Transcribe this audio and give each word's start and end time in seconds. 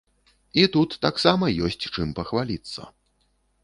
І 0.61 0.63
тут 0.77 0.95
таксама 1.05 1.51
ёсць 1.69 1.87
чым 1.93 2.07
пахваліцца. 2.23 2.81